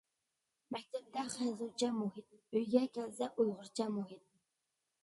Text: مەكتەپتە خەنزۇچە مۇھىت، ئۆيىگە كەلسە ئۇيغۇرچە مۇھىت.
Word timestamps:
مەكتەپتە 0.75 1.25
خەنزۇچە 1.35 1.91
مۇھىت، 1.99 2.35
ئۆيىگە 2.57 2.83
كەلسە 2.99 3.31
ئۇيغۇرچە 3.37 3.91
مۇھىت. 4.01 4.27